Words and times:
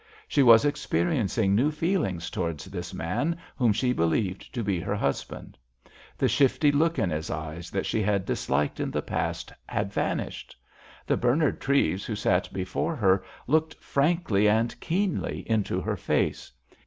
She 0.27 0.41
was 0.41 0.65
experiencing 0.65 1.53
new 1.53 1.69
feelings 1.69 2.31
towards 2.31 2.65
this 2.65 2.91
man 2.91 3.37
whom 3.55 3.71
she 3.71 3.93
believed 3.93 4.51
to 4.55 4.63
be 4.63 4.79
her 4.79 4.95
husband. 4.95 5.59
The 6.17 6.27
shifty 6.27 6.71
look 6.71 6.97
in 6.97 7.11
his 7.11 7.29
eyes 7.29 7.69
that 7.69 7.85
she 7.85 8.01
had 8.01 8.25
disliked 8.25 8.79
in 8.79 8.89
the 8.89 9.03
past 9.03 9.53
had 9.67 9.93
vanished. 9.93 10.55
The 11.05 11.17
Bernard 11.17 11.61
Treves 11.61 12.03
who 12.03 12.15
sat 12.15 12.51
before 12.51 12.95
her 12.95 13.23
looked 13.45 13.75
frankly 13.75 14.49
and 14.49 14.73
keenly 14.79 15.43
into 15.47 15.79
her 15.81 15.97
face. 15.97 16.51